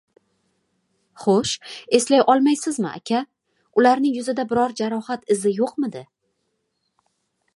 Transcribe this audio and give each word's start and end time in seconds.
—Xo‘sh, 1.23 1.73
eslay 1.97 2.23
olmaysizmi, 2.33 2.89
aka, 2.99 3.21
ularning 3.81 4.17
yuzida 4.19 4.45
biron 4.53 4.75
jarohat 4.81 5.31
izi 5.37 5.55
yo‘qmidi? 5.61 6.05